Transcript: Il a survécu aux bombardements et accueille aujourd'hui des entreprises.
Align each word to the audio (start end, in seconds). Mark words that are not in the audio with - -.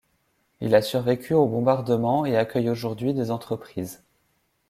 Il 0.61 0.73
a 0.73 0.81
survécu 0.81 1.35
aux 1.35 1.45
bombardements 1.45 2.25
et 2.25 2.35
accueille 2.35 2.71
aujourd'hui 2.71 3.13
des 3.13 3.29
entreprises. 3.29 4.03